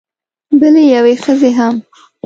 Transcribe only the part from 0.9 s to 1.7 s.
یوې ښځې